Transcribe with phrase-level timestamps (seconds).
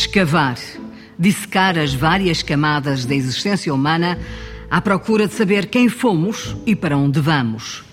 [0.00, 0.58] Escavar,
[1.18, 4.18] dissecar as várias camadas da existência humana
[4.70, 7.84] à procura de saber quem fomos e para onde vamos.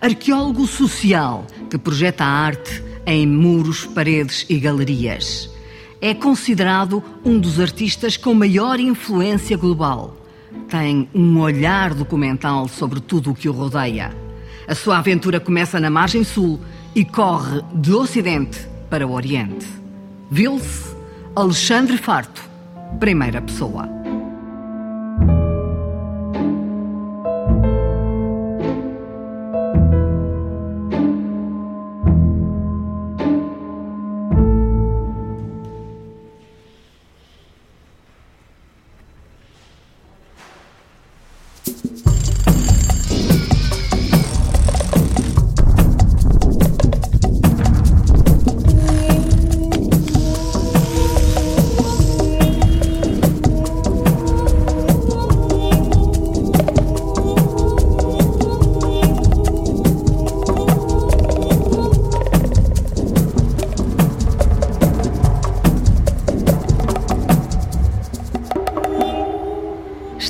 [0.00, 5.50] Arqueólogo social que projeta a arte em muros, paredes e galerias.
[6.00, 10.16] É considerado um dos artistas com maior influência global.
[10.68, 14.16] Tem um olhar documental sobre tudo o que o rodeia.
[14.68, 16.60] A sua aventura começa na margem sul
[16.94, 18.56] e corre de ocidente
[18.88, 19.66] para o oriente.
[20.30, 20.95] Vils
[21.38, 22.42] Alexandre Farto,
[22.98, 24.05] primeira pessoa.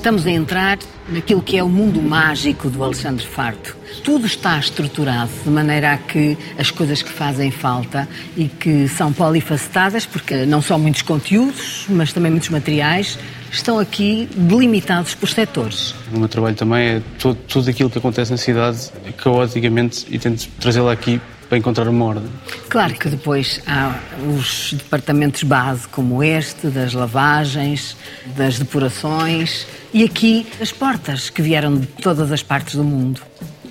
[0.07, 3.77] Estamos a entrar naquilo que é o mundo mágico do Alexandre Farto.
[4.05, 9.13] Tudo está estruturado de maneira a que as coisas que fazem falta e que são
[9.13, 13.19] polifacetadas, porque não são muitos conteúdos, mas também muitos materiais,
[13.51, 15.93] estão aqui delimitados por setores.
[16.15, 20.47] O meu trabalho também é todo, tudo aquilo que acontece na cidade, caoticamente, e tento
[20.61, 22.29] trazê-lo aqui para encontrar uma ordem.
[22.69, 23.95] Claro que depois há
[24.37, 27.97] os departamentos base, como este, das lavagens,
[28.37, 33.22] das depurações, e aqui as portas que vieram de todas as partes do mundo.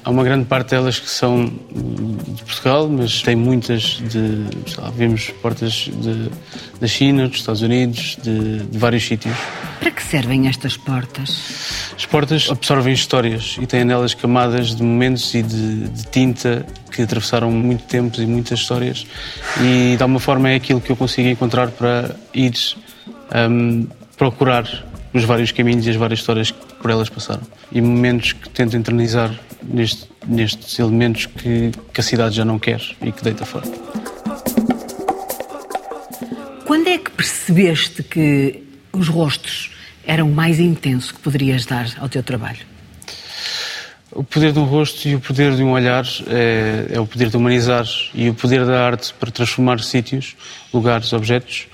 [0.04, 4.44] Há uma grande parte delas que são de Portugal, mas tem muitas de.
[4.76, 6.32] Lá, vemos portas de,
[6.80, 9.36] da China, dos Estados Unidos, de, de vários sítios.
[9.80, 11.92] Para que servem estas portas?
[11.96, 17.04] As portas absorvem histórias e têm nelas camadas de momentos e de, de tinta que
[17.04, 19.06] atravessaram muito tempos e muitas histórias.
[19.62, 22.54] E de alguma forma é aquilo que eu consigo encontrar para ir
[23.48, 23.88] um,
[24.18, 24.66] procurar
[25.16, 27.42] os vários caminhos e as várias histórias que por elas passaram.
[27.72, 29.34] E momentos que tento eternizar
[29.64, 33.66] neste, nestes elementos que, que a cidade já não quer e que deita fora.
[36.66, 38.62] Quando é que percebeste que
[38.92, 39.72] os rostos
[40.06, 42.66] eram o mais intenso que poderias dar ao teu trabalho?
[44.12, 47.30] O poder de um rosto e o poder de um olhar é, é o poder
[47.30, 50.36] de humanizar e o poder da arte para transformar sítios,
[50.74, 51.68] lugares, objetos,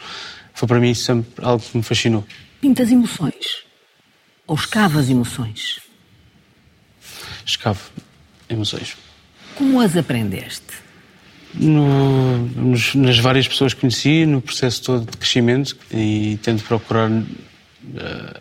[0.54, 2.24] foi para mim sempre algo que me fascinou.
[2.62, 3.64] Pintas emoções?
[4.46, 5.80] Ou escavas emoções?
[7.44, 7.82] Escavo
[8.48, 8.96] emoções.
[9.56, 10.62] Como as aprendeste?
[11.56, 17.10] No, nos, nas várias pessoas que conheci, no processo todo de crescimento e tento procurar
[17.10, 17.26] uh,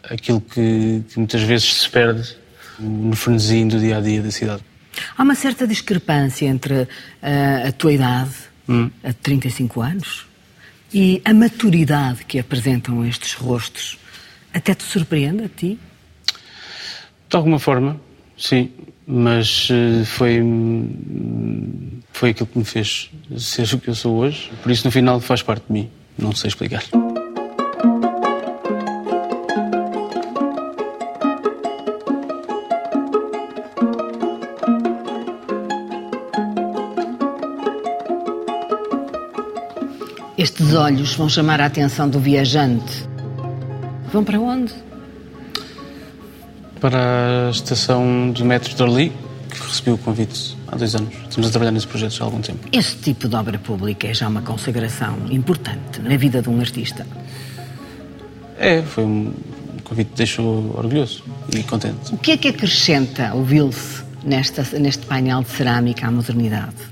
[0.04, 2.37] aquilo que, que, muitas vezes se perde
[2.78, 4.62] no frenesim do dia a dia da cidade.
[5.16, 6.88] Há uma certa discrepância entre uh,
[7.69, 8.34] a tua idade,
[8.69, 8.91] hum.
[9.02, 10.26] a 35 anos,
[10.92, 13.98] e a maturidade que apresentam estes rostos.
[14.53, 15.78] Até te surpreende a ti?
[17.28, 18.00] De alguma forma,
[18.37, 18.71] sim,
[19.06, 20.43] mas uh, foi
[22.12, 24.50] foi aquilo que me fez ser o que eu sou hoje.
[24.62, 25.91] Por isso, no final, faz parte de mim.
[26.19, 26.83] Não sei explicar.
[40.37, 43.09] Estes olhos vão chamar a atenção do viajante.
[44.12, 44.75] Vão para onde?
[46.81, 49.12] Para a estação do metro de Orly,
[49.50, 51.15] que recebi o convite há dois anos.
[51.28, 52.69] Estamos a trabalhar nesse projeto já há algum tempo.
[52.72, 57.06] Esse tipo de obra pública é já uma consagração importante na vida de um artista.
[58.59, 59.32] É, foi um
[59.84, 61.22] convite que deixou orgulhoso
[61.54, 62.12] e contente.
[62.12, 66.90] O que é que acrescenta o Vilse neste painel de cerâmica à modernidade?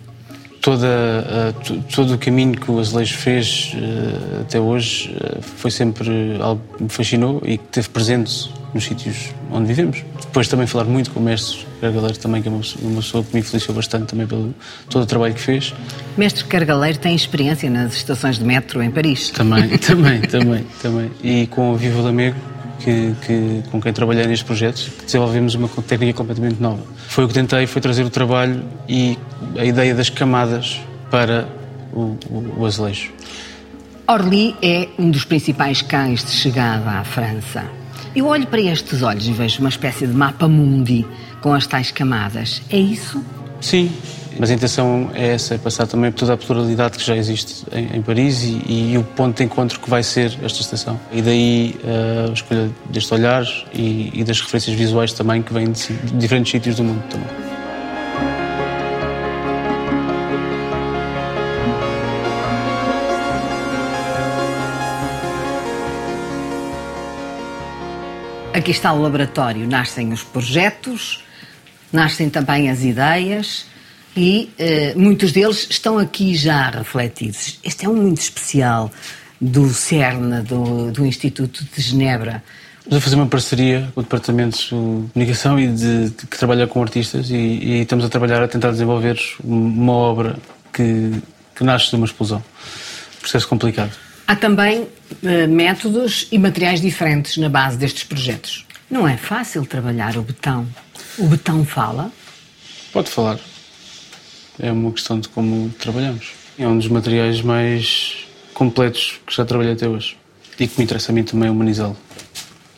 [0.68, 6.36] Toda, uh, todo o caminho que o Azulejo fez uh, até hoje uh, foi sempre
[6.42, 10.04] algo que me fascinou e que teve presente nos sítios onde vivemos.
[10.20, 13.40] Depois também falar muito com o mestre Cargaleiro também, que é uma pessoa que me
[13.40, 14.54] influenciou bastante também pelo
[14.90, 15.74] todo o trabalho que fez.
[16.18, 19.30] Mestre Cargaleiro tem experiência nas estações de metro em Paris.
[19.30, 21.10] Também, também, também, também.
[21.22, 22.36] E com o Vivo Lamego,
[22.78, 26.82] que, que, com quem trabalhei neste projeto, desenvolvemos uma técnica completamente nova.
[27.08, 29.18] Foi o que tentei, foi trazer o trabalho e
[29.56, 30.80] a ideia das camadas
[31.10, 31.48] para
[31.92, 33.10] o, o, o azulejo.
[34.06, 37.64] Orly é um dos principais cães de chegada à França.
[38.16, 41.04] Eu olho para estes olhos e vejo uma espécie de mapa mundi
[41.40, 42.62] com as tais camadas.
[42.70, 43.22] É isso?
[43.60, 43.92] Sim,
[44.38, 47.66] Mas a intenção é essa, é passar também por toda a pluralidade que já existe
[47.72, 50.98] em, em Paris e, e, o ponto de encontro que vai ser esta estação.
[51.10, 53.44] E daí uh, a escolha deste olhar
[53.74, 57.26] e, e, das referências visuais também que vêm de, de diferentes sítios do mundo também.
[68.54, 71.24] Aqui está o laboratório, nascem os projetos,
[71.92, 73.66] nascem também as ideias
[74.18, 77.60] e uh, muitos deles estão aqui já refletidos.
[77.62, 78.90] Este é um muito especial
[79.40, 82.42] do CERN, do, do Instituto de Genebra.
[82.78, 86.66] Estamos a fazer uma parceria com o Departamento de Comunicação e de, de, que trabalha
[86.66, 90.36] com artistas e, e, estamos a trabalhar a tentar desenvolver uma obra
[90.72, 91.12] que,
[91.54, 92.42] que nasce de uma explosão.
[93.20, 93.92] Processo complicado.
[94.26, 98.66] Há também uh, métodos e materiais diferentes na base destes projetos.
[98.90, 100.66] Não é fácil trabalhar o betão.
[101.18, 102.10] O betão fala?
[102.92, 103.38] Pode falar
[104.58, 106.32] é uma questão de como trabalhamos.
[106.58, 110.16] É um dos materiais mais completos que já trabalhei até hoje
[110.58, 111.96] e que me interessa a mim também humanizá-lo.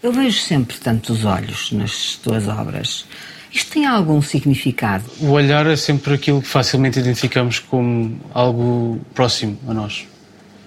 [0.02, 3.06] Eu vejo sempre tantos olhos nas tuas obras.
[3.52, 5.04] Isto tem algum significado?
[5.20, 10.06] O olhar é sempre aquilo que facilmente identificamos como algo próximo a nós,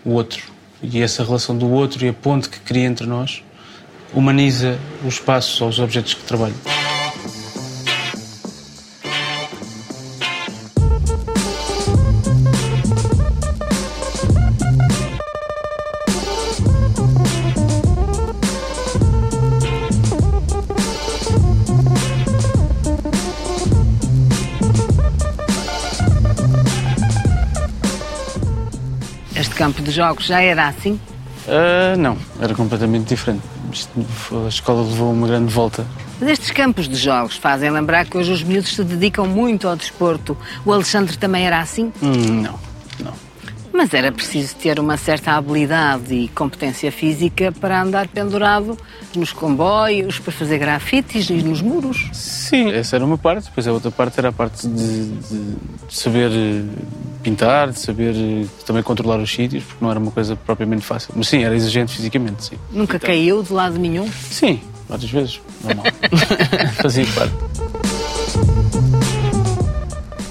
[0.04, 0.44] o outro.
[0.82, 3.42] E essa relação do outro e a ponte que cria entre nós
[4.14, 6.56] humaniza o espaço aos objetos que trabalho.
[29.94, 31.00] Jogos já era assim?
[31.48, 33.44] Uh, não, era completamente diferente.
[34.46, 35.86] A escola levou uma grande volta.
[36.20, 39.76] Mas estes campos de jogos fazem lembrar que hoje os miúdos se dedicam muito ao
[39.76, 40.38] desporto.
[40.66, 41.92] O Alexandre também era assim?
[42.02, 42.73] Hum, não, não.
[43.74, 48.78] Mas era preciso ter uma certa habilidade e competência física para andar pendurado
[49.16, 52.08] nos comboios, para fazer grafites e nos muros.
[52.14, 53.46] Sim, essa era uma parte.
[53.46, 55.56] Depois a outra parte era a parte de, de
[55.90, 56.64] saber eh,
[57.24, 61.12] pintar, de saber eh, também controlar os sítios, porque não era uma coisa propriamente fácil.
[61.16, 62.56] Mas sim, era exigente fisicamente, sim.
[62.72, 64.08] Nunca então, caiu de lado nenhum?
[64.30, 65.42] Sim, várias vezes.
[65.64, 65.86] Normal.
[66.80, 67.34] Fazia parte.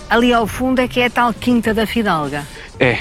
[0.09, 2.47] Ali ao fundo é que é a tal Quinta da Fidalga.
[2.79, 2.99] É,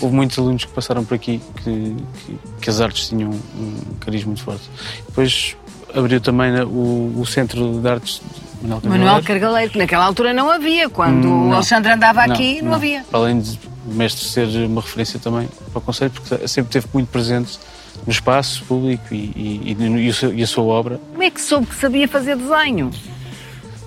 [0.00, 4.28] houve muitos alunos que passaram por aqui que, que, que as artes tinham um carisma
[4.28, 4.68] muito forte.
[5.06, 5.56] Depois
[5.94, 8.22] abriu também o, o Centro de Artes
[8.62, 9.04] Manuel Cargaleiro.
[9.04, 10.88] Manuel Cargaleiro, que naquela altura não havia.
[10.88, 13.04] Quando não, o Alexandre andava não, aqui, não, não, havia.
[13.12, 17.08] Além de o mestre ser uma referência também para o Conselho, porque sempre esteve muito
[17.08, 17.58] presente
[18.06, 21.00] no espaço público e, e, e, e a sua obra.
[21.10, 22.90] Como é que soube que sabia fazer desenho?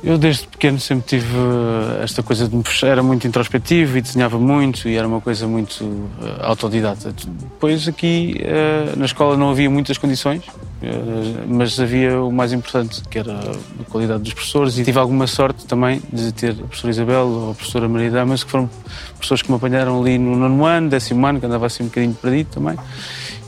[0.04, 4.02] Eu desde pequeno sempre tive eh, esta coisa de me fechar, era muito introspectivo e
[4.02, 6.10] desenhava muito e era uma coisa muito uh,
[6.42, 7.14] autodidata.
[7.14, 13.02] Depois aqui uh, na escola não havia muitas condições, uh, mas havia o mais importante,
[13.10, 16.92] que era a qualidade dos professores e tive alguma sorte também de ter a professora
[16.92, 18.70] Isabel ou a professora Maria Damas, que foram
[19.14, 22.14] professores que me apanharam ali no nono ano, décimo ano, que andava assim um bocadinho
[22.14, 22.76] perdido também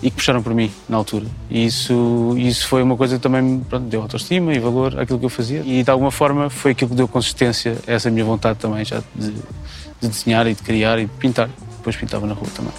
[0.05, 1.25] e que puxaram por mim na altura.
[1.49, 5.25] E isso, isso foi uma coisa que também pronto, deu autoestima e valor àquilo que
[5.25, 5.63] eu fazia.
[5.65, 9.01] E de alguma forma foi aquilo que deu consistência a essa minha vontade também já
[9.15, 11.49] de, de desenhar e de criar e de pintar.
[11.77, 12.71] Depois pintava na rua também.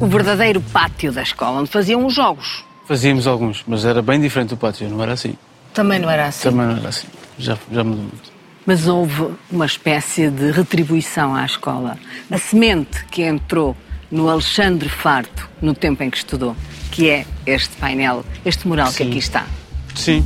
[0.00, 2.64] O verdadeiro pátio da escola, onde faziam os jogos.
[2.86, 5.34] Fazíamos alguns, mas era bem diferente do pátio, não era assim.
[5.74, 6.48] Também não era assim?
[6.48, 7.08] Também não era assim.
[7.38, 8.29] Já, já mudou muito
[8.66, 11.98] mas houve uma espécie de retribuição à escola.
[12.30, 13.76] A semente que entrou
[14.10, 16.56] no Alexandre Farto no tempo em que estudou,
[16.90, 18.96] que é este painel, este mural Sim.
[18.96, 19.46] que aqui está.
[19.94, 20.24] Sim.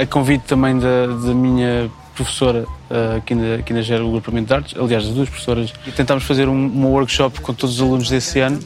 [0.00, 4.46] A convite também da, da minha professora uh, aqui, na, aqui na Gera, o Grupamento
[4.46, 7.82] de Artes, aliás, as duas professoras, e tentámos fazer um, um workshop com todos os
[7.82, 8.60] alunos desse ano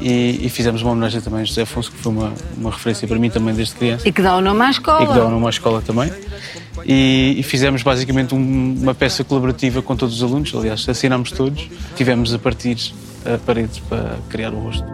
[0.00, 3.18] e, e, fizemos uma homenagem também a José Afonso, que foi uma, uma referência para
[3.18, 4.06] mim também desde criança.
[4.06, 5.04] E que dá o nome à escola.
[5.04, 6.12] E que dá o nome à escola também.
[6.84, 11.68] E, e fizemos basicamente um, uma peça colaborativa com todos os alunos, aliás, assinámos todos,
[11.96, 12.76] tivemos a partir
[13.24, 14.86] a parede para criar o rosto.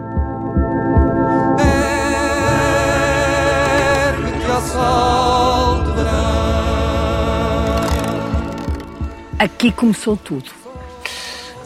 [9.39, 10.49] Aqui começou tudo.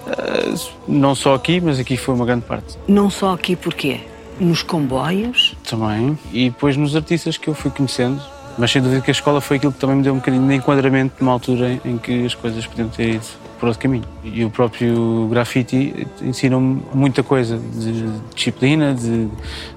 [0.08, 2.78] Uh, não só aqui, mas aqui foi uma grande parte.
[2.88, 4.02] Não só aqui, porquê?
[4.40, 5.56] Nos comboios?
[5.68, 6.18] Também.
[6.32, 8.22] E depois nos artistas que eu fui conhecendo.
[8.58, 10.56] Mas sem dúvida que a escola foi aquilo que também me deu um bocadinho de
[10.56, 13.26] enquadramento numa altura em que as coisas podiam ter ido
[13.60, 14.04] por outro caminho.
[14.24, 19.28] E o próprio grafite ensina-me muita coisa de disciplina, de,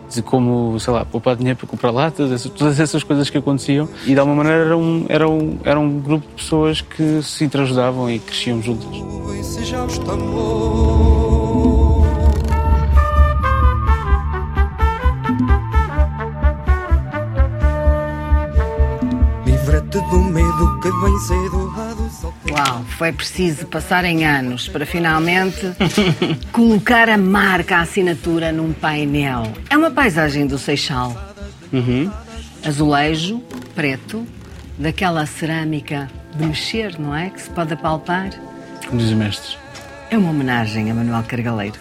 [0.09, 3.89] de como, sei lá, poupar dinheiro para comprar latas, todas essas coisas que aconteciam.
[4.07, 7.45] E de alguma maneira era um, era um, era um grupo de pessoas que se
[7.45, 8.91] interajudavam e cresciam juntas.
[20.11, 20.30] do
[22.51, 25.73] Uau, foi preciso passarem anos para finalmente
[26.53, 29.45] colocar a marca, a assinatura num painel.
[29.71, 31.17] É uma paisagem do Seixal.
[31.73, 32.11] Uhum.
[32.63, 33.43] Azulejo,
[33.75, 34.27] preto,
[34.77, 37.31] daquela cerâmica de mexer, não é?
[37.31, 38.29] Que se pode apalpar.
[38.87, 39.57] Como diz os mestres.
[40.11, 41.79] É uma homenagem a Manuel Cargaleiro.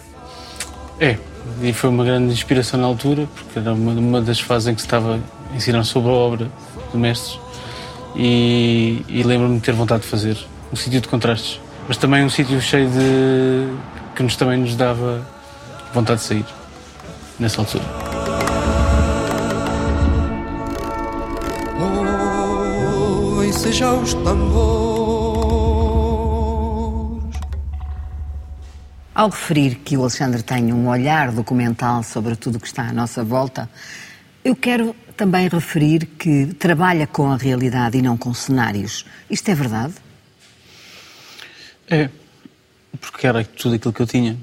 [0.98, 1.18] É,
[1.62, 4.80] e foi uma grande inspiração na altura, porque era uma, uma das fases em que
[4.80, 5.20] se estava
[5.52, 6.50] a ensinar sobre a obra
[6.94, 7.38] do mestres
[8.16, 10.38] e, e lembro-me de ter vontade de fazer
[10.72, 13.68] um sítio de contrastes, mas também um sítio cheio de.
[14.16, 15.26] que nos também nos dava
[15.94, 16.46] vontade de sair
[17.40, 18.10] nessa altura.
[23.60, 24.60] Seja os tambores.
[29.14, 32.94] Ao referir que o Alexandre tem um olhar documental sobre tudo o que está à
[32.94, 33.70] nossa volta,
[34.46, 39.06] eu quero também referir que trabalha com a realidade e não com cenários.
[39.30, 39.94] Isto é verdade?
[41.90, 42.10] É,
[43.02, 44.38] porque era tudo aquilo que eu tinha.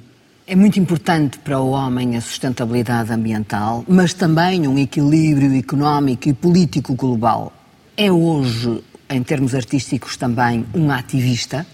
[0.47, 6.35] É muito importante para o homem a sustentabilidade ambiental, mas também um equilíbrio económico e
[6.35, 7.55] político global.
[7.97, 11.67] É hoje, em termos artísticos, também um ativista?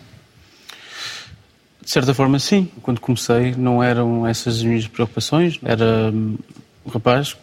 [1.85, 2.71] De certa forma, sim.
[2.81, 5.59] Quando comecei, não eram essas as minhas preocupações.
[5.65, 7.37] Era um rapaz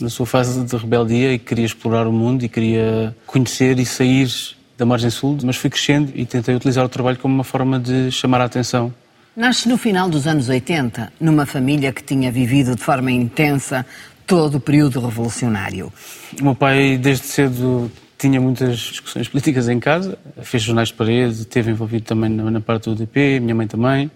[0.00, 4.28] na sua fase de rebeldia e queria explorar o mundo e queria conhecer e sair
[4.76, 8.10] da margem sul, mas fui crescendo e tentei utilizar o trabalho como uma forma de
[8.10, 8.92] chamar a atenção.
[9.34, 13.84] Nasce no final dos anos 80, numa família que tinha vivido de forma intensa
[14.26, 15.92] todo o período revolucionário.
[16.40, 21.40] O meu pai, desde cedo, tinha muitas discussões políticas em casa, fez jornais de parede,
[21.40, 24.10] esteve envolvido também na, parte do UDP, minha mãe também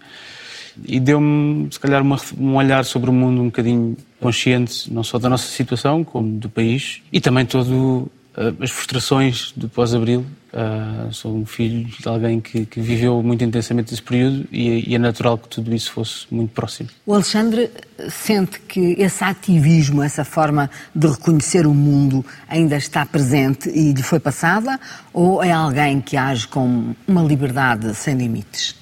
[0.85, 5.17] e deu-me, se calhar, uma, um olhar sobre o mundo um bocadinho consciente, não só
[5.17, 10.25] da nossa situação, como do país, e também todo uh, as frustrações do pós-abril.
[10.53, 14.95] Uh, sou um filho de alguém que, que viveu muito intensamente esse período e, e,
[14.95, 16.89] é natural que tudo isso fosse muito próximo.
[17.05, 17.71] O Alexandre
[18.09, 24.03] sente que esse ativismo, essa forma de reconhecer o mundo ainda está presente e lhe
[24.03, 24.77] foi passada?
[25.13, 28.80] Ou é alguém que age com uma liberdade sem limites?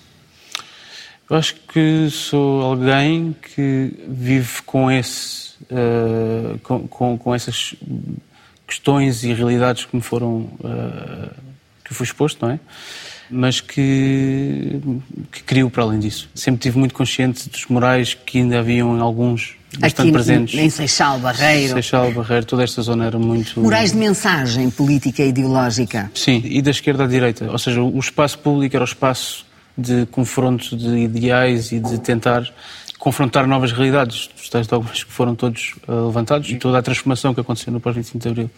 [1.30, 7.76] Eu acho que sou alguém que vive com, esse, uh, com, com, com, essas
[8.68, 10.50] questões e realidades que me foram.
[10.60, 11.50] Uh,
[11.86, 12.60] que fui exposto, não é?
[13.32, 14.80] Mas que,
[15.32, 16.30] que crio para além disso.
[16.36, 20.60] Sempre tive muito consciente dos morais que ainda haviam em alguns bastante Aqui, presentes.
[20.60, 21.74] Em Seixal, Barreiro.
[21.74, 23.60] Seixal, Barreiro, toda esta zona era muito.
[23.60, 26.12] Morais de mensagem política e ideológica.
[26.14, 27.52] Sim, e da esquerda à direita.
[27.52, 29.46] Ou seja, o espaço público era o espaço
[29.80, 32.48] de confronto de ideais e de tentar
[33.00, 34.30] confrontar novas realidades.
[34.40, 37.80] Os tais dogmas que foram todos uh, levantados e toda a transformação que aconteceu no
[37.80, 38.52] pós-25 de Abril.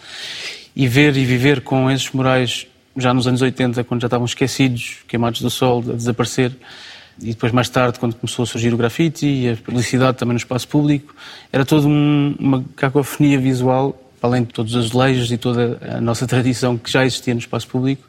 [0.75, 4.97] E ver e viver com esses morais já nos anos 80, quando já estavam esquecidos,
[5.07, 6.51] queimados do sol, a desaparecer,
[7.21, 10.39] e depois mais tarde, quando começou a surgir o grafite e a publicidade também no
[10.39, 11.15] espaço público,
[11.51, 16.25] era toda um, uma cacofonia visual, além de todos os azulejos e toda a nossa
[16.27, 18.07] tradição que já existia no espaço público,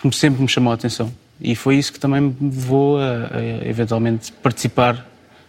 [0.00, 1.12] que sempre me chamou a atenção.
[1.40, 5.06] E foi isso que também me levou a, a eventualmente participar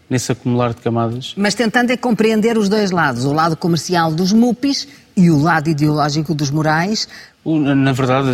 [0.10, 1.34] nesse acumular de camadas.
[1.38, 5.70] Mas tentando é compreender os dois lados, o lado comercial dos MUPIs e o lado
[5.70, 7.08] ideológico dos morais.
[7.46, 8.30] Na verdade,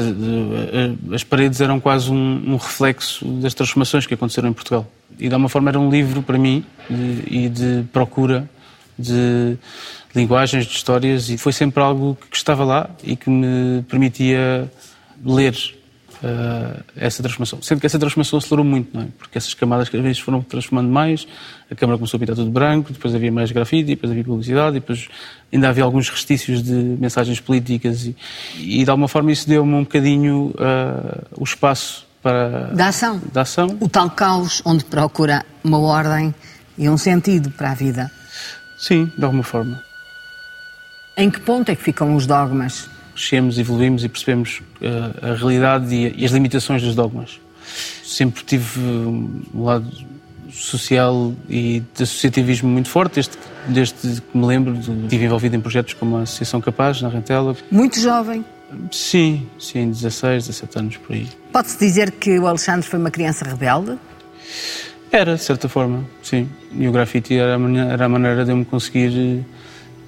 [1.13, 4.87] as paredes eram quase um, um, reflexo das transformações que aconteceram em Portugal.
[5.19, 8.49] E de alguma forma era um livro para mim de, e de procura
[8.97, 9.57] de
[10.15, 14.71] linguagens, de histórias, e foi sempre algo que estava lá e que me permitia
[15.23, 15.55] ler
[16.23, 17.61] uh, essa transformação.
[17.61, 19.07] Sendo que essa transformação acelerou muito, não é?
[19.17, 21.27] Porque essas camadas cada vez foram transformando mais,
[21.69, 25.07] a Câmara começou a pintar tudo branco, depois havia mais grafite, depois havia publicidade, depois
[25.51, 28.15] ainda havia alguns restícios de mensagens políticas e,
[28.57, 32.67] e de alguma forma isso deu-me um bocadinho uh, o espaço para...
[32.73, 33.21] Da ação.
[33.31, 33.77] Da ação.
[33.79, 36.33] O tal caos onde procura uma ordem
[36.77, 38.09] e um sentido para a vida.
[38.77, 39.81] Sim, de alguma forma.
[41.15, 42.89] Em que ponto é que ficam os dogmas?
[43.13, 47.39] Crescemos, evoluímos e percebemos uh, a realidade e, e, as limitações dos dogmas.
[48.03, 49.89] Sempre tive um lado
[50.51, 55.61] social e de associativismo muito forte, desde, desde que me lembro, de, estive envolvido em
[55.61, 57.55] projetos como a Associação Capaz, na Rentela.
[57.71, 58.45] Muito jovem?
[58.91, 61.27] Sim, sim, 16, 17 anos por aí.
[61.51, 63.97] Pode-se dizer que o Alexandre foi uma criança rebelde?
[65.11, 66.49] Era, de certa forma, sim.
[66.71, 69.45] E o grafite era a maneira, era a maneira de eu me conseguir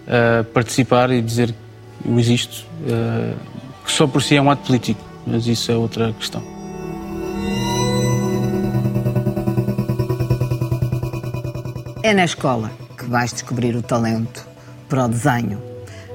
[0.08, 1.65] uh, participar e dizer que
[2.06, 3.38] eu existo, uh,
[3.84, 6.44] que só por si é um ato político, mas isso é outra questão.
[12.04, 14.48] É na escola que vais descobrir o talento
[14.88, 15.62] para o desenho.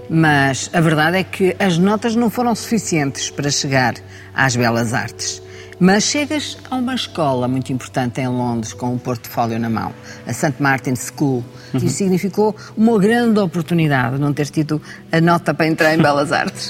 [0.09, 3.95] Mas a verdade é que as notas não foram suficientes para chegar
[4.35, 5.43] às belas artes.
[5.81, 9.95] Mas chegas a uma escola muito importante em Londres com um portfólio na mão,
[10.27, 10.57] a St.
[10.61, 11.81] Martin's School, uhum.
[11.83, 16.69] e significou uma grande oportunidade não ter tido a nota para entrar em Belas Artes.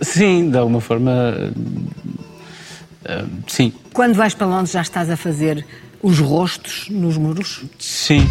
[0.00, 1.52] Sim, de alguma forma,
[3.04, 3.70] uh, sim.
[3.92, 5.66] Quando vais para Londres já estás a fazer
[6.02, 7.62] os rostos nos muros?
[7.78, 8.26] Sim.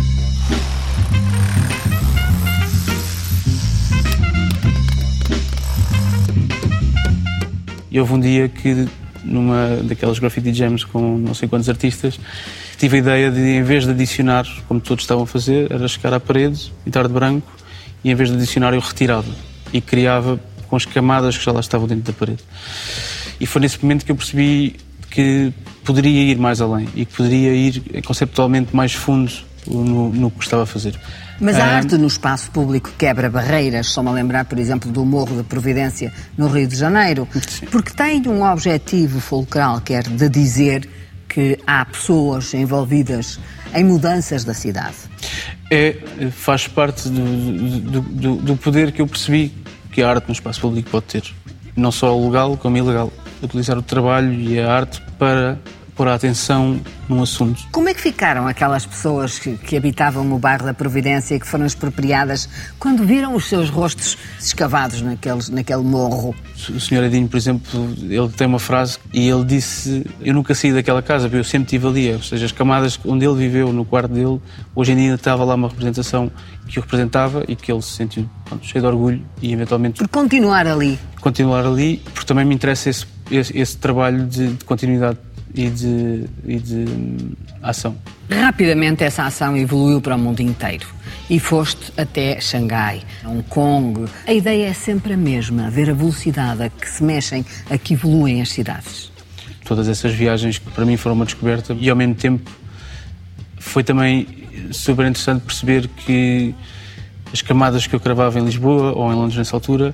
[7.91, 8.88] E houve um dia que,
[9.23, 12.19] numa daquelas graffiti jams com não sei quantos artistas,
[12.77, 16.13] tive a ideia de, em vez de adicionar, como todos estavam a fazer, era chegar
[16.13, 17.51] à parede, pintar de branco,
[18.03, 19.29] e em vez de adicionar, eu retirava
[19.73, 22.43] e criava com as camadas que já lá estavam dentro da parede.
[23.39, 24.75] E foi nesse momento que eu percebi
[25.09, 25.51] que
[25.83, 29.31] poderia ir mais além e que poderia ir conceptualmente mais fundo
[29.69, 30.99] no, no que estava a fazer.
[31.39, 35.38] Mas a arte no espaço público quebra barreiras, só-me a lembrar, por exemplo, do Morro
[35.38, 37.67] da Providência no Rio de Janeiro, Sim.
[37.67, 40.88] porque tem um objetivo fulcral, que é de dizer
[41.29, 43.39] que há pessoas envolvidas
[43.73, 44.95] em mudanças da cidade.
[45.71, 45.95] É,
[46.31, 49.53] faz parte do, do, do poder que eu percebi
[49.91, 51.23] que a arte no espaço público pode ter.
[51.75, 53.13] Não só legal, como ilegal.
[53.41, 55.57] Utilizar o trabalho e a arte para
[56.00, 56.79] pôr a atenção
[57.10, 57.62] num assunto.
[57.74, 61.46] Como é que ficaram aquelas pessoas que, que, habitavam no bairro da Providência e que
[61.46, 62.48] foram expropriadas
[62.79, 66.34] quando viram os seus rostos escavados naqueles, naquele morro?
[66.70, 70.72] O senhor Edinho, por exemplo, ele tem uma frase e ele disse: Eu nunca saí
[70.72, 72.13] daquela casa, eu sempre estive ali.
[72.13, 74.39] Ou seja, as camadas onde ele viveu, no quarto dele,
[74.74, 76.32] hoje em dia estava lá uma representação
[76.65, 79.98] que o representava e que ele se sentiu pronto, cheio de orgulho e eventualmente.
[80.00, 80.98] Por continuar ali.
[81.20, 85.18] Continuar ali, porque também me interessa esse, esse, esse trabalho de, de continuidade
[85.53, 86.85] e de, e de
[87.62, 87.96] ação.
[88.29, 90.88] Rapidamente essa ação evoluiu para o mundo inteiro
[91.29, 94.05] e foste até Xangai, Hong Kong.
[94.27, 97.94] A ideia é sempre a mesma, ver a velocidade a que se mexem, a que
[97.94, 99.12] evoluem as cidades.
[99.66, 102.50] Todas essas viagens que para mim foram uma descoberta e ao mesmo tempo
[103.57, 104.27] foi também
[104.72, 106.55] super interessante perceber que
[107.31, 109.94] as camadas que eu cravava em Lisboa ou em Londres nessa altura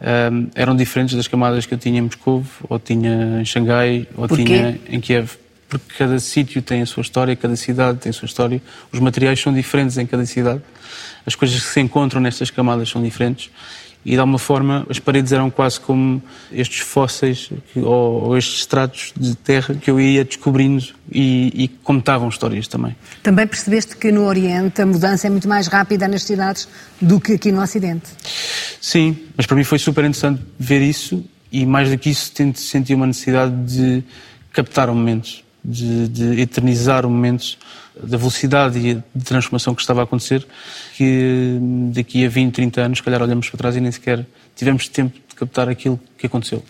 [0.00, 4.26] um, eram diferentes das camadas que eu tinha em Moscou, ou tinha em Xangai, ou
[4.26, 4.44] Porquê?
[4.44, 5.32] tinha em Kiev.
[5.68, 8.60] Porque cada sítio tem a sua história, cada cidade tem a sua história,
[8.90, 10.60] os materiais são diferentes em cada cidade,
[11.24, 13.50] as coisas que se encontram nestas camadas são diferentes
[14.04, 19.12] e de alguma forma as paredes eram quase como estes fósseis ou, ou estes estratos
[19.16, 22.96] de terra que eu ia descobrindo e, e contavam histórias também.
[23.22, 26.68] Também percebeste que no Oriente a mudança é muito mais rápida nas cidades
[27.00, 28.10] do que aqui no Ocidente?
[28.80, 32.94] Sim, mas para mim foi super interessante ver isso e mais do que isso senti
[32.94, 34.04] uma necessidade de
[34.52, 37.56] captar o momento, de, de eternizar o momento
[38.02, 40.46] da velocidade e de transformação que estava a acontecer,
[40.96, 41.58] que
[41.92, 45.16] daqui a 20, 30 anos, se calhar olhamos para trás e nem sequer tivemos tempo
[45.28, 46.62] de captar aquilo que aconteceu.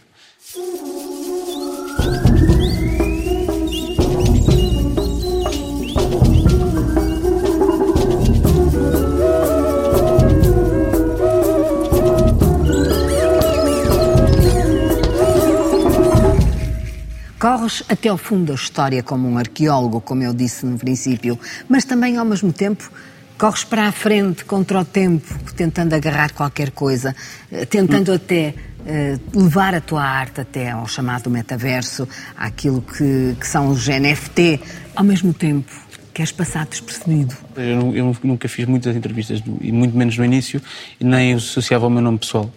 [17.61, 21.85] Corres até ao fundo da história como um arqueólogo, como eu disse no princípio, mas
[21.85, 22.91] também ao mesmo tempo
[23.37, 27.15] corres para a frente contra o tempo, tentando agarrar qualquer coisa,
[27.53, 33.47] eh, tentando até uh, levar a tua arte até ao chamado metaverso, àquilo que, que
[33.47, 34.59] são os NFT,
[34.97, 35.71] ao mesmo tempo
[36.13, 37.37] queres passar despercebido.
[37.57, 40.61] Eu, eu, nunca fiz muitas entrevistas, e muito menos no início,
[41.01, 42.51] e nem associava ao meu nome pessoal.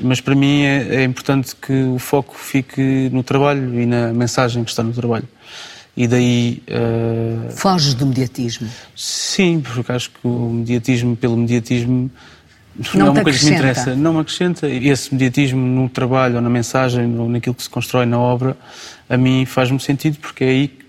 [0.00, 4.64] Mas para mim é, é importante que o foco fique no trabalho e na mensagem
[4.64, 5.28] que está no trabalho.
[5.96, 6.62] E daí.
[6.68, 7.50] Uh...
[7.50, 8.68] Foges do mediatismo?
[8.94, 12.08] Sim, porque acho que o mediatismo pelo mediatismo
[12.94, 13.96] não, não é uma coisa que me interessa.
[13.96, 14.68] Não me acrescenta.
[14.68, 18.56] Esse mediatismo no trabalho, ou na mensagem, ou naquilo que se constrói na obra,
[19.08, 20.87] a mim faz-me sentido, porque é aí que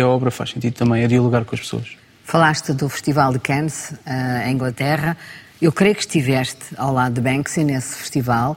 [0.00, 1.96] a obra faz sentido também, é dialogar com as pessoas.
[2.24, 5.16] Falaste do Festival de Cannes, uh, em Inglaterra.
[5.62, 8.56] Eu creio que estiveste ao lado de Banksy nesse festival.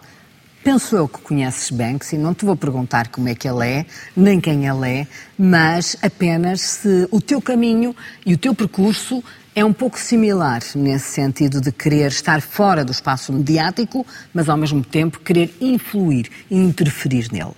[0.63, 4.41] Penso eu que conheces Banksy, não te vou perguntar como é que ele é, nem
[4.41, 9.23] quem ele é, mas apenas se o teu caminho e o teu percurso
[9.55, 14.57] é um pouco similar nesse sentido de querer estar fora do espaço mediático, mas ao
[14.57, 17.53] mesmo tempo querer influir e interferir nele.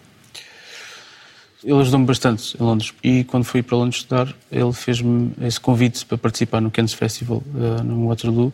[1.64, 2.94] Ele ajudou-me bastante em Londres.
[3.04, 7.44] E quando fui para Londres estudar, ele fez-me esse convite para participar no Cannes Festival,
[7.54, 8.52] uh, no Waterloo.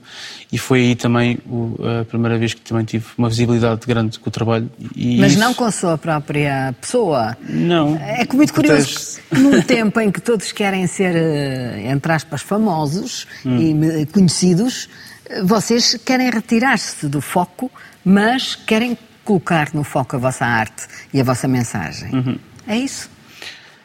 [0.52, 4.30] E foi aí também o, a primeira vez que também tive uma visibilidade grande com
[4.30, 4.70] o trabalho.
[4.96, 5.40] Mas isso...
[5.40, 7.38] não com a sua própria pessoa?
[7.48, 7.96] Não.
[7.96, 13.58] É muito curioso, num tempo em que todos querem ser, eh, entre aspas, famosos hum.
[14.02, 14.90] e conhecidos,
[15.44, 17.72] vocês querem retirar-se do foco,
[18.04, 22.14] mas querem colocar no foco a vossa arte e a vossa mensagem.
[22.14, 22.40] Uhum.
[22.68, 23.10] É isso?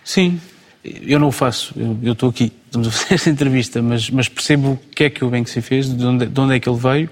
[0.05, 0.41] Sim.
[0.85, 1.73] Eu não o faço.
[2.03, 5.25] Eu, estou aqui, estamos a fazer esta entrevista, mas, mas percebo o que é que
[5.25, 7.09] o Banksy fez, de onde, de onde é que ele veio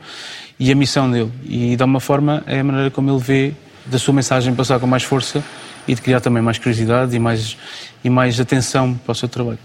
[0.59, 1.33] e a missão dele.
[1.45, 3.55] E, de alguma forma, é a maneira como ele vê
[3.87, 5.43] da sua mensagem passar com mais força
[5.89, 7.57] e de criar também mais curiosidade e mais,
[8.05, 9.59] e mais atenção para o seu trabalho.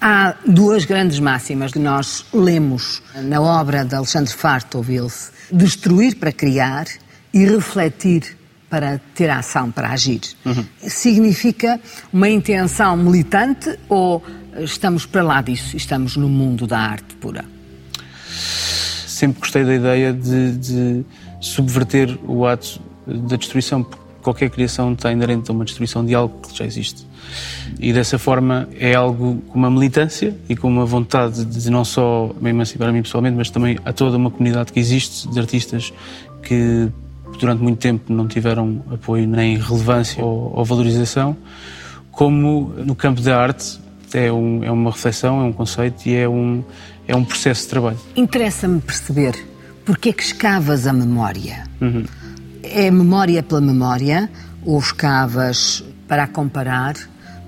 [0.00, 6.32] Há duas grandes máximas que nós lemos na obra de Alexandre Farto, ouviu-se: destruir para
[6.32, 6.86] criar
[7.32, 8.36] e refletir
[8.74, 10.20] para ter ação, para agir.
[10.44, 10.64] Uhum.
[10.78, 11.80] Significa
[12.12, 14.20] uma intenção militante ou
[14.58, 15.76] estamos para lá disso?
[15.76, 17.44] Estamos no mundo da arte pura?
[19.06, 21.04] Sempre gostei da ideia de, de
[21.40, 26.40] subverter o ato da destruição, porque qualquer criação está inerente a uma destruição de algo
[26.40, 27.06] que já existe.
[27.78, 32.34] E dessa forma é algo com uma militância e com uma vontade de não só
[32.40, 35.92] me emancipar a mim pessoalmente, mas também a toda uma comunidade que existe de artistas
[36.42, 36.90] que
[37.38, 41.36] durante muito tempo não tiveram apoio nem relevância ou, ou valorização,
[42.10, 43.80] como no campo da arte
[44.12, 46.64] é, um, é, uma reflexão, é um conceito e é um,
[47.06, 47.98] é um processo de trabalho.
[48.16, 49.34] Interessa-me perceber
[49.84, 51.68] porque é que escavas a memória.
[51.80, 52.04] Uhum.
[52.62, 54.30] É memória pela memória
[54.64, 56.94] ou escavas para a comparar,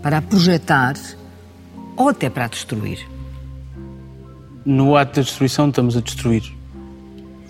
[0.03, 0.94] para a projetar
[1.96, 2.99] ou até para a destruir?
[4.64, 6.56] No ato da destruição estamos a destruir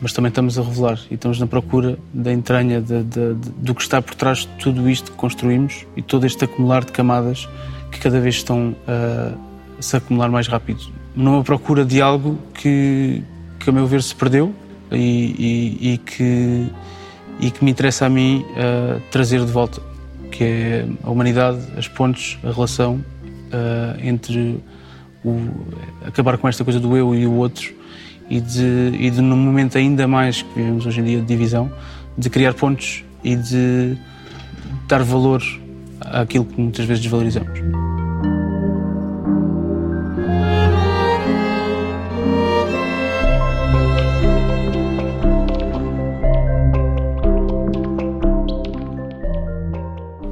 [0.07, 3.75] mas também estamos a revelar e estamos na procura da entranha de, de, de, do
[3.75, 7.49] que está por trás de tudo isto que construímos e todo este acumular de camadas
[7.91, 9.35] que cada vez estão a,
[9.77, 10.79] a se acumular mais rápido.
[11.17, 13.21] Numa procura de algo que,
[13.59, 14.55] que a meu ver, se perdeu
[14.93, 15.01] e,
[15.81, 16.69] e, e que,
[17.41, 19.83] e que me interessa a mim uh, trazer de volta,
[20.31, 24.61] que é a humanidade, as pontes, a relação uh, entre
[25.25, 25.51] o,
[26.07, 27.75] acabar com esta coisa do eu e o outro
[28.29, 31.71] e de, e de num momento ainda mais que vivemos hoje em dia de divisão,
[32.17, 33.97] de criar pontos e de
[34.89, 35.43] dar valor
[36.01, 37.61] àquilo que muitas vezes desvalorizamos.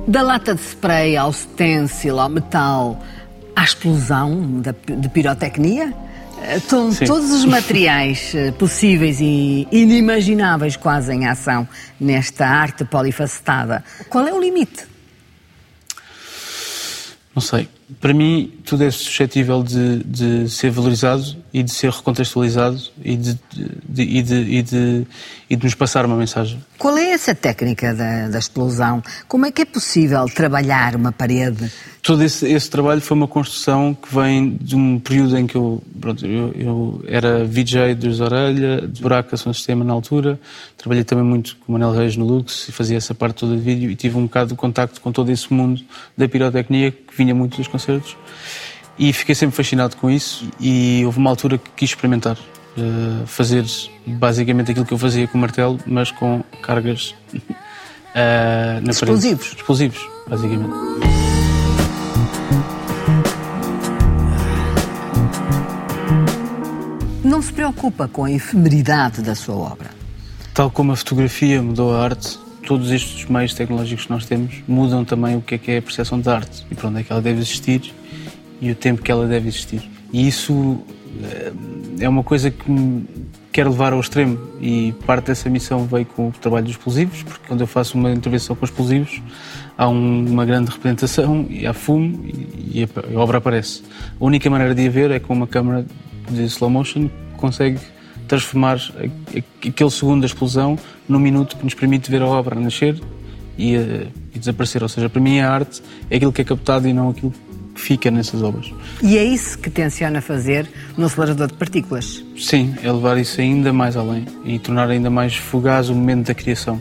[0.07, 3.03] Da lata de spray ao stencil, ao metal,
[3.57, 5.93] à explosão de pirotecnia?
[6.57, 7.07] Estão Sim.
[7.07, 11.67] todos os materiais eh, possíveis e inimagináveis quase em ação
[11.99, 13.85] nesta arte polifacetada.
[14.09, 14.87] Qual é o limite?
[17.35, 17.69] Não sei.
[18.01, 23.39] Para mim, tudo é suscetível de, de ser valorizado e de ser recontextualizado e de,
[23.53, 25.07] de, de, e, de,
[25.51, 26.63] e de nos passar uma mensagem.
[26.79, 29.03] Qual é essa técnica da, da explosão?
[29.29, 31.71] Como é que é possível trabalhar uma parede?
[32.05, 35.83] Todo esse, esse, trabalho foi uma construção que vem de um período em que eu,
[35.99, 40.39] pronto, eu, eu era VJ dos Orelha, de Buraca Som Sistema na altura,
[40.77, 43.63] trabalhei também muito com o Manel Reis no Lux e fazia essa parte toda de
[43.63, 45.81] vídeo e tive um bocado de contacto com todo esse mundo
[46.15, 48.15] da pirotecnia que vinha muito dos concertos
[48.99, 53.65] e fiquei sempre fascinado com isso e houve uma altura que quis experimentar uh, fazer
[54.07, 59.47] basicamente aquilo que eu fazia com o martelo, mas com cargas uh, na Explosivos.
[59.47, 59.57] Parede.
[59.57, 61.24] Explosivos, basicamente.
[67.35, 69.91] Não se preocupa com a efemeridade da sua obra?
[70.55, 75.05] Tal como a fotografia mudou a arte, todos estes meios tecnológicos que nós temos mudam
[75.05, 77.11] também o que é que é a percepção da arte e para onde é que
[77.11, 77.93] ela deve existir
[78.61, 79.83] e o tempo que ela deve existir.
[80.13, 80.79] E isso
[81.25, 81.53] eh,
[81.99, 83.05] é uma coisa que me
[83.51, 87.49] quero levar ao extremo e parte dessa missão veio com o trabalho dos explosivos, porque
[87.49, 89.21] quando eu faço uma intervenção com explosivos
[89.77, 93.83] há um, uma grande representação e há fumo e, e, a, obra aparece.
[94.21, 95.85] A única maneira de a ver é com uma câmera
[96.31, 97.11] de slow motion
[97.45, 97.79] consegue
[98.27, 98.81] transformar
[99.67, 102.99] aquele segundo da explosão num minuto que nos permite ver a obra nascer
[103.59, 104.83] e, eh, e desaparecer.
[104.83, 107.35] Ou seja, para mim a arte é aquilo que é captado e não aquilo
[107.75, 108.73] que fica nessas obras.
[109.03, 112.25] E é isso que tenciona fazer no acelerador de partículas?
[112.39, 116.35] Sim, é levar isso ainda mais além e tornar ainda mais fugaz o momento da
[116.35, 116.81] criação.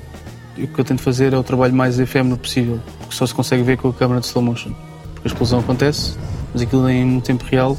[0.56, 3.34] E o que eu tento fazer é o trabalho mais efêmero possível, porque só se
[3.34, 4.72] consegue ver com a câmera de slow motion.
[5.16, 6.16] Porque a explosão acontece,
[6.54, 7.76] mas aquilo em tempo real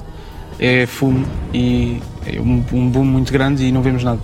[0.58, 4.20] é fumo e é um, um boom muito grande e não vemos nada.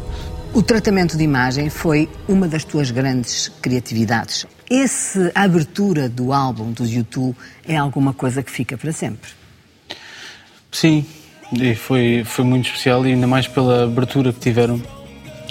[0.52, 4.46] O tratamento de imagem foi uma das tuas grandes criatividades.
[4.68, 7.36] Essa abertura do álbum do YouTube
[7.66, 9.30] é alguma coisa que fica para sempre?
[10.72, 11.04] Sim,
[11.52, 14.82] e foi, foi muito especial e ainda mais pela abertura que tiveram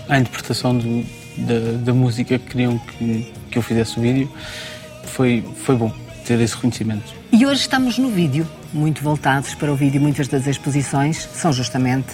[0.07, 1.05] à interpretação do,
[1.37, 4.29] da, da, música que queriam que, que eu fizesse o vídeo.
[5.05, 5.93] Foi, foi bom
[6.25, 7.13] ter esse reconhecimento.
[7.31, 10.01] E hoje estamos no vídeo, muito voltados para o vídeo.
[10.01, 12.07] Muitas das exposições são justamente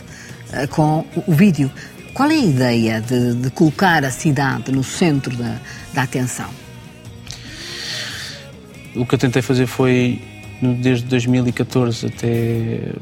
[0.70, 1.72] com o vídeo.
[2.14, 5.58] Qual é a ideia de, de colocar a cidade no centro da,
[5.94, 6.50] da atenção?
[8.96, 10.22] O que eu tentei fazer foi,
[10.62, 12.94] desde 2014 até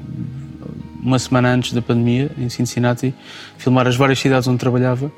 [1.02, 3.14] uma semana antes da pandemia, em Cincinnati,
[3.58, 5.12] filmar as várias cidades onde trabalhava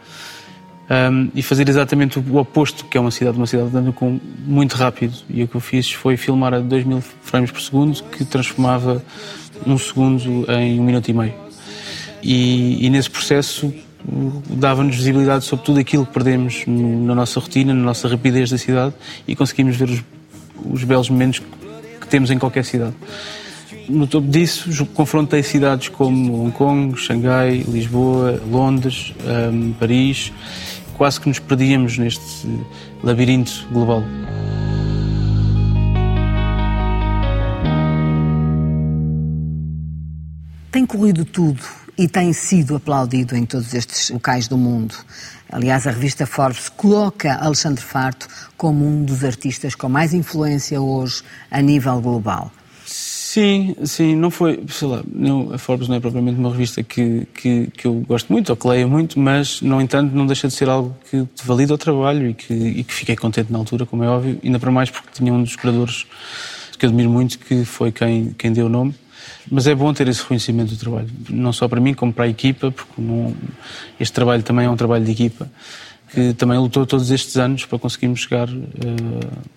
[0.90, 4.76] um, e fazer exatamente o oposto, que é uma cidade, uma cidade andando com muito
[4.76, 5.16] rápido.
[5.30, 9.04] E o que eu fiz foi filmar a 2000 frames por segundo, que transformava
[9.66, 11.45] um segundo em um minuto e meio.
[12.28, 13.72] E, e nesse processo
[14.50, 18.96] dava-nos visibilidade sobre tudo aquilo que perdemos na nossa rotina, na nossa rapidez da cidade
[19.28, 20.04] e conseguimos ver os,
[20.66, 21.40] os belos momentos
[22.02, 22.96] que temos em qualquer cidade.
[23.88, 29.14] No topo disso, confrontei cidades como Hong Kong, Xangai, Lisboa, Londres,
[29.54, 30.34] um, Paris.
[30.98, 32.48] Quase que nos perdíamos neste
[33.04, 34.04] labirinto global.
[40.72, 44.96] Tem corrido tudo e tem sido aplaudido em todos estes locais do mundo.
[45.52, 48.28] Aliás, a revista Forbes coloca Alexandre Farto
[48.58, 52.52] como um dos artistas com mais influência hoje a nível global.
[52.86, 57.28] Sim, sim, não foi, sei lá, não, a Forbes não é propriamente uma revista que,
[57.34, 60.54] que, que, eu gosto muito ou que leio muito, mas, no entanto, não deixa de
[60.54, 64.06] ser algo que valida o trabalho e que, e que fiquei contente na altura, como
[64.06, 66.06] é óbvio, ainda para mais porque tinha um dos curadores
[66.80, 68.96] que admiro muito, que foi quem, quem deu o nome.
[69.50, 72.28] Mas é bom ter esse reconhecimento do trabalho, não só para mim, como para a
[72.28, 73.36] equipa, porque não,
[74.00, 75.50] este trabalho também é um trabalho de equipa
[76.16, 78.62] que também lutou todos estes anos para conseguirmos chegar uh,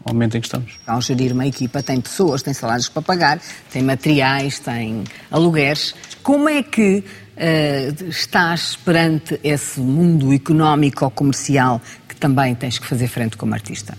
[0.04, 0.72] ao momento em que estamos.
[0.86, 5.94] Ao gerir uma equipa tem pessoas, tem salários para pagar, tem materiais, tem alugueres.
[6.20, 12.86] Como é que uh, estás perante esse mundo económico ou comercial que também tens que
[12.86, 13.96] fazer frente como artista?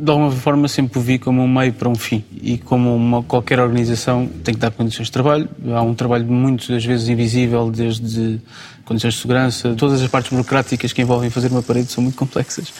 [0.00, 3.22] De alguma forma sempre o vi como um meio para um fim e como uma,
[3.22, 5.48] qualquer organização tem que dar condições de trabalho.
[5.74, 8.40] Há um trabalho muitas vezes invisível, desde
[8.84, 12.72] condições de segurança, todas as partes burocráticas que envolvem fazer uma parede são muito complexas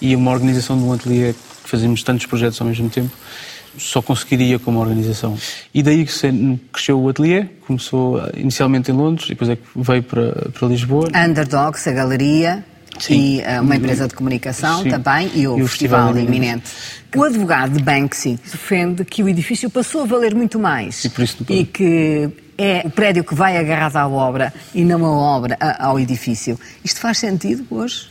[0.00, 3.10] e uma organização de um ateliê que fazemos tantos projetos ao mesmo tempo
[3.78, 5.36] só conseguiria como organização.
[5.74, 6.12] E daí que
[6.72, 11.08] cresceu o ateliê, começou inicialmente em Londres depois é que veio para, para Lisboa.
[11.14, 12.64] Underdogs, a galeria,
[12.98, 13.38] Sim.
[13.38, 14.90] e uh, uma empresa de comunicação Sim.
[14.90, 16.70] também e o, e o Festival, Festival Iminente.
[17.14, 21.10] O advogado de Banksy defende que o edifício passou a valer muito mais e,
[21.48, 25.98] e que é o prédio que vai agarrado à obra e não a obra ao
[25.98, 26.58] edifício.
[26.84, 28.08] Isto faz sentido hoje?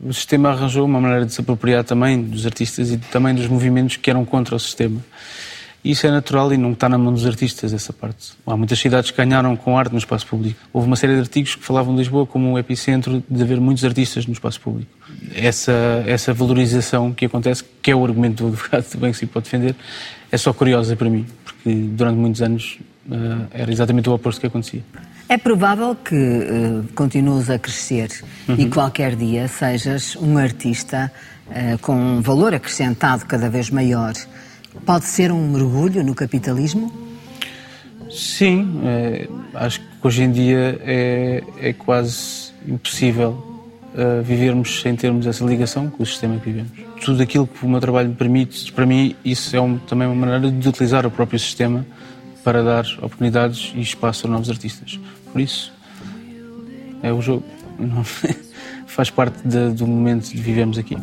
[0.00, 3.96] O sistema arranjou uma maneira de se apropriar também dos artistas e também dos movimentos
[3.96, 5.00] que eram contra o sistema.
[5.84, 8.32] Isso é natural e não está na mão dos artistas, essa parte.
[8.46, 10.58] Há muitas cidades que ganharam com arte no espaço público.
[10.72, 13.84] Houve uma série de artigos que falavam de Lisboa como um epicentro de haver muitos
[13.84, 14.90] artistas no espaço público.
[15.34, 19.44] Essa, essa valorização que acontece, que é o argumento do advogado também que se pode
[19.44, 19.76] defender,
[20.32, 22.78] é só curiosa para mim, porque durante muitos anos
[23.10, 24.82] uh, era exatamente o oposto que acontecia.
[25.28, 28.08] É provável que uh, continues a crescer
[28.48, 28.56] uhum.
[28.58, 31.12] e qualquer dia sejas um artista
[31.46, 34.14] uh, com um valor acrescentado cada vez maior
[34.84, 36.92] pode ser um mergulho no capitalismo?
[38.10, 43.54] Sim, é, acho que hoje em dia é, é quase impossível
[43.94, 46.72] uh, vivermos sem termos essa ligação com o sistema que vivemos.
[47.04, 50.14] Tudo aquilo que o meu trabalho me permite, para mim, isso é um, também uma
[50.14, 51.84] maneira de utilizar o próprio sistema
[52.42, 54.98] para dar oportunidades e espaço a novos artistas.
[55.32, 55.72] Por isso,
[57.02, 57.44] é o jogo.
[58.86, 60.96] Faz parte de, do momento que vivemos aqui.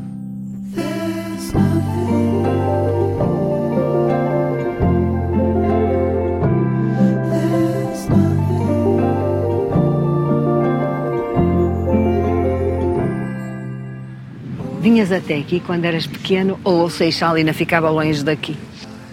[15.01, 18.55] Vinhas até aqui quando eras pequeno ou o Seixal ainda ficava longe daqui?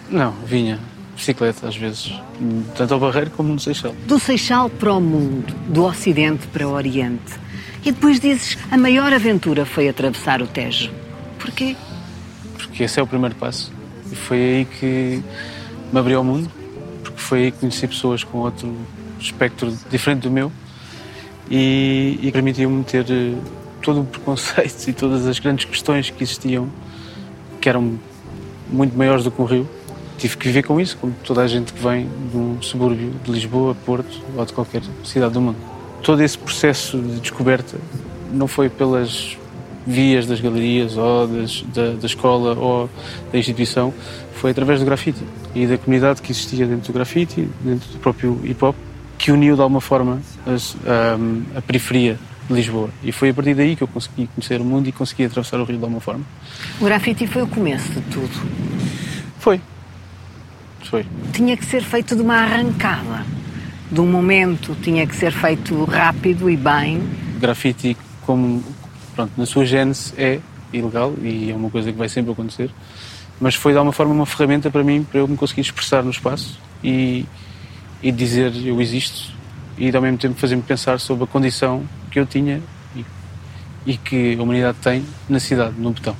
[0.07, 0.79] Não, vinha.
[1.15, 2.13] Bicicleta, às vezes.
[2.75, 3.95] Tanto ao Barreiro como no Seixal.
[4.05, 7.33] Do Seixal para o mundo, do Ocidente para o Oriente.
[7.83, 10.91] E depois dizes, a maior aventura foi atravessar o Tejo.
[11.39, 11.75] Porquê?
[12.55, 13.71] Porque esse é o primeiro passo.
[14.11, 15.23] E foi aí que
[15.91, 16.51] me abriu ao mundo.
[17.03, 18.77] Porque foi aí que conheci pessoas com outro
[19.19, 20.51] espectro diferente do meu.
[21.49, 23.33] E, e permitiu-me ter eh,
[23.81, 26.67] todo o preconceito e todas as grandes questões que existiam,
[27.59, 27.99] que eram
[28.69, 29.67] muito maiores do que o Rio.
[30.17, 33.31] Tive que viver com isso, como toda a gente que vem de um subúrbio de
[33.31, 35.57] Lisboa, Porto ou de qualquer cidade do mundo.
[36.03, 37.77] Todo esse processo de descoberta
[38.31, 39.37] não foi pelas
[39.87, 42.89] vias das galerias ou das, da, da escola ou
[43.31, 43.93] da instituição
[44.33, 45.19] foi através do grafite
[45.55, 48.75] e da comunidade que existia dentro do grafite, dentro do próprio hip hop,
[49.17, 52.17] que uniu de alguma forma as, a, a periferia
[52.49, 52.89] de Lisboa.
[53.03, 55.63] E foi a partir daí que eu consegui conhecer o mundo e consegui atravessar o
[55.63, 56.25] rio de alguma forma.
[56.81, 58.49] O grafite foi o começo de tudo?
[59.39, 59.61] Foi.
[60.83, 61.05] Foi.
[61.31, 63.25] Tinha que ser feito de uma arrancada,
[63.91, 66.97] de um momento, tinha que ser feito rápido e bem.
[67.37, 68.63] O grafite, como
[69.15, 70.39] pronto, na sua gênese, é
[70.73, 72.71] ilegal e é uma coisa que vai sempre acontecer
[73.39, 76.11] mas foi de alguma forma uma ferramenta para mim para eu me conseguir expressar no
[76.11, 77.25] espaço e,
[78.03, 79.33] e dizer eu existo
[79.79, 82.61] e ao mesmo tempo fazer-me pensar sobre a condição que eu tinha
[82.95, 83.05] e,
[83.85, 86.15] e, que a humanidade tem na cidade, no botão.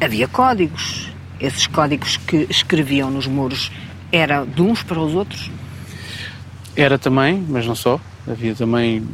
[0.00, 1.12] Havia códigos.
[1.38, 3.70] Esses códigos que escreviam nos muros
[4.10, 5.50] era de uns para os outros?
[6.74, 8.00] Era também, mas não só.
[8.26, 9.06] Havia também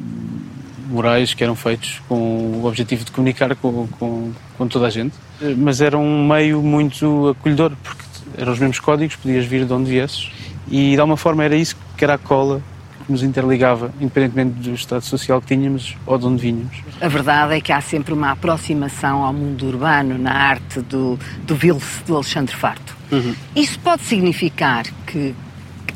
[0.88, 5.14] murais que eram feitos com o objetivo de comunicar com, com, com toda a gente
[5.56, 8.02] mas era um meio muito acolhedor, porque
[8.36, 10.30] eram os mesmos códigos, podias vir de onde viesses,
[10.68, 12.62] e de alguma forma era isso que era a cola
[13.04, 16.76] que nos interligava, independentemente do estado social que tínhamos ou de onde vinhamos.
[17.00, 21.54] A verdade é que há sempre uma aproximação ao mundo urbano na arte do, do
[21.54, 22.96] Vilse, do Alexandre Farto.
[23.12, 23.34] Uhum.
[23.54, 25.34] Isso pode significar que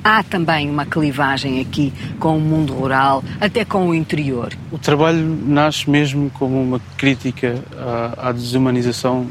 [0.04, 4.52] há também uma clivagem aqui com o mundo rural, até com o interior.
[4.70, 9.26] O trabalho nasce mesmo como uma crítica à, à desumanização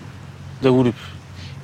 [0.61, 0.95] da urbe.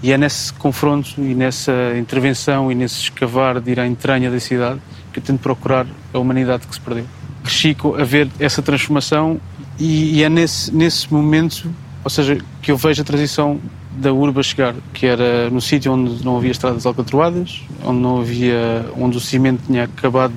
[0.02, 4.40] E é nesse confronto e nessa intervenção e nesse escavar de ir à entranha da
[4.40, 4.80] cidade
[5.14, 7.06] que eu tento procurar a humanidade que se perdeu.
[7.44, 9.40] Cresci a ver essa transformação
[9.80, 11.70] e, e é nesse, nesse momento,
[12.04, 13.60] ou seja, que eu vejo a transição
[13.98, 18.86] da urba chegar, que era no sítio onde não havia estradas alcatroadas, onde não havia,
[18.98, 20.34] onde o cimento tinha acabado,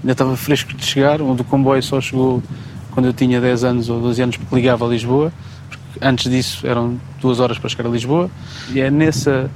[0.00, 2.42] ainda estava fresco de chegar, onde o comboio só chegou
[2.90, 5.32] quando eu tinha 10 anos ou 12 anos porque ligava a Lisboa,
[5.68, 8.30] porque antes disso eram duas horas para chegar a Lisboa,
[8.70, 9.50] e é nessa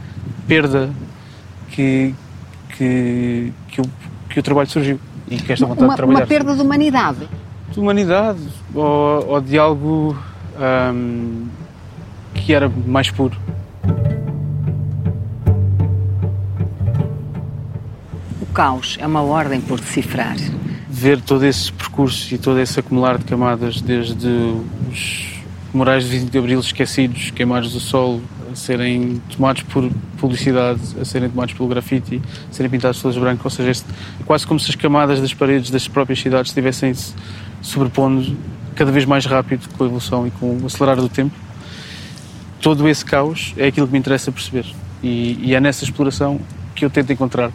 [0.46, 0.90] perda
[1.70, 2.14] que,
[2.76, 3.82] que, que,
[4.30, 6.18] que o trabalho surgiu e que esta vontade uma, de trabalhar.
[6.20, 7.28] Uma perda de humanidade?
[7.70, 8.40] De humanidade,
[8.74, 10.16] ou, ou de algo...
[10.94, 11.48] Hum,
[12.44, 13.38] que era mais puro.
[18.42, 20.36] O caos é uma ordem por decifrar.
[20.90, 24.28] Ver todo esse percurso e todo esse acumular de camadas, desde
[24.90, 28.22] os morais de 20 de Abril esquecidos, queimados do solo,
[28.54, 33.44] a serem tomados por publicidade, a serem tomados pelo grafite, a serem pintados todos brancos,
[33.44, 33.86] ou seja, este,
[34.24, 37.14] quase como se as camadas das paredes das próprias cidades estivessem se
[37.60, 38.36] sobrepondo
[38.74, 41.34] cada vez mais rápido com a evolução e com o acelerar do tempo
[42.64, 44.64] todo esse caos é aquilo que me interessa perceber.
[45.02, 46.40] E, e é nessa exploração
[46.74, 47.52] que eu tento encontrar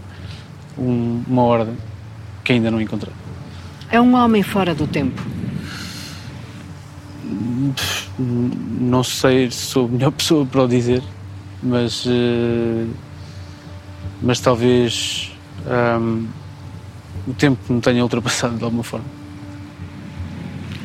[0.77, 1.75] um, uma ordem
[2.43, 3.11] que ainda não encontrei.
[3.89, 5.19] É um homem fora do tempo?
[8.19, 11.01] Não sei se sou a melhor pessoa para o dizer,
[11.63, 12.89] mas, uh,
[14.21, 15.31] mas talvez
[15.65, 16.27] um,
[17.27, 19.05] o tempo me tenha ultrapassado de alguma forma.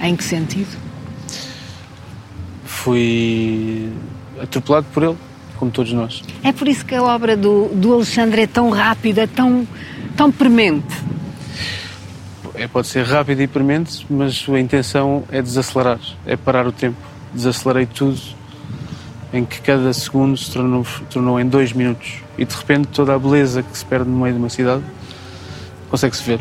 [0.00, 0.76] Em que sentido?
[2.64, 3.90] Fui
[4.40, 5.16] atropelado por ele,
[5.56, 6.22] como todos nós.
[6.42, 9.66] É por isso que a obra do, do Alexandre é tão rápida, tão,
[10.16, 10.94] tão premente.
[12.54, 17.13] É, pode ser rápida e premente, mas a intenção é desacelerar, é parar o tempo.
[17.34, 18.20] Desacelerei tudo
[19.32, 22.22] em que cada segundo se tornou, tornou em dois minutos.
[22.38, 24.82] E de repente toda a beleza que se perde no meio de uma cidade
[25.90, 26.40] consegue-se ver.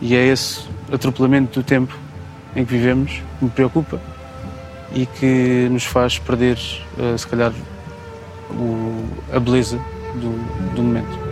[0.00, 0.60] E é esse
[0.92, 1.96] atropelamento do tempo
[2.54, 4.00] em que vivemos que me preocupa
[4.92, 6.58] e que nos faz perder,
[6.98, 7.52] uh, se calhar,
[9.32, 9.78] a beleza
[10.14, 11.23] do, do momento.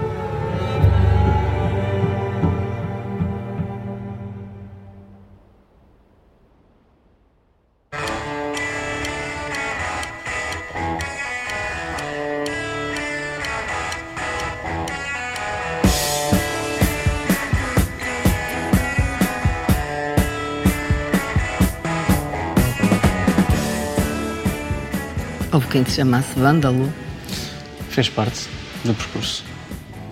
[25.73, 26.93] Quem te chamasse vândalo.
[27.89, 28.47] Fez parte
[28.85, 29.43] do percurso.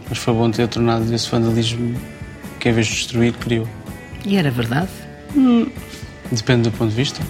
[0.08, 2.00] Mas foi bom ter tornado esse vandalismo
[2.58, 3.68] que, em vez de destruir, criou.
[4.24, 4.88] E era verdade?
[5.36, 5.70] Hum,
[6.32, 7.22] depende do ponto de vista.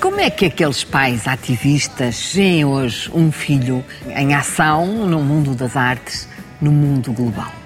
[0.00, 5.76] Como é que aqueles pais ativistas veem hoje um filho em ação no mundo das
[5.76, 6.26] artes,
[6.60, 7.57] no mundo global?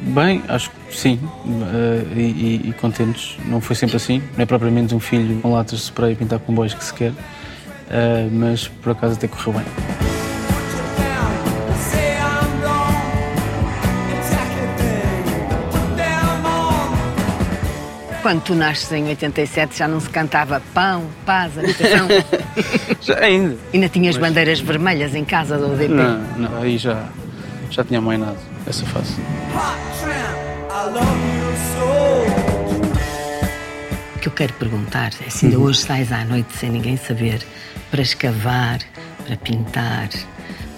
[0.00, 3.36] Bem, acho que sim, uh, e, e, contentes.
[3.44, 4.22] Não foi sempre assim.
[4.36, 7.10] Não é propriamente um filho com latas de spray pintar com bois que se quer,
[7.10, 7.14] uh,
[8.32, 9.64] mas por acaso até correu bem.
[18.22, 22.08] Quando tu nasces em 87 já não se cantava pão, paz, habitação?
[23.00, 23.56] já ainda.
[23.72, 24.28] Ainda tinhas mas...
[24.28, 25.94] bandeiras vermelhas em casa do DP?
[25.94, 27.04] Não, não, aí já,
[27.70, 29.14] já tinha mãe nada essa fase.
[34.14, 35.64] O que eu quero perguntar é se ainda uhum.
[35.64, 37.40] hoje sais à noite sem ninguém saber
[37.90, 38.80] para escavar,
[39.24, 40.08] para pintar,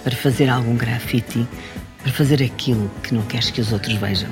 [0.03, 1.47] para fazer algum grafite,
[2.01, 4.29] para fazer aquilo que não queres que os outros vejam?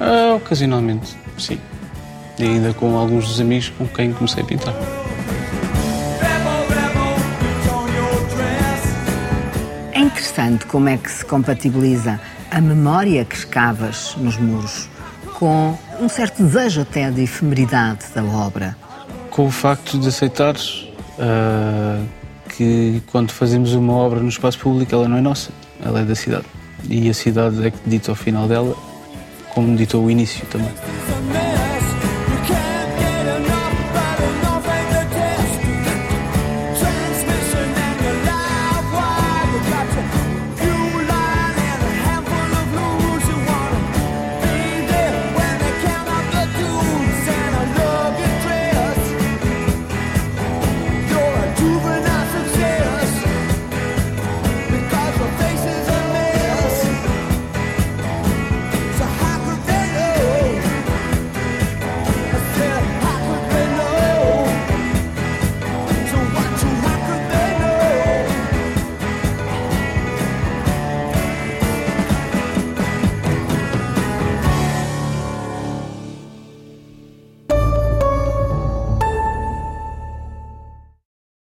[0.00, 1.60] Ah, ocasionalmente, sim.
[2.38, 4.74] E ainda com alguns dos amigos com quem comecei a pintar.
[10.28, 12.20] Interessante como é que se compatibiliza
[12.50, 14.88] a memória que escavas nos muros
[15.34, 18.76] com um certo desejo até de efemeridade da obra.
[19.30, 22.04] Com o facto de aceitares uh,
[22.48, 25.50] que quando fazemos uma obra no espaço público ela não é nossa,
[25.82, 26.44] ela é da cidade.
[26.88, 28.76] E a cidade é que dita ao final dela,
[29.54, 30.70] como ditou o início também.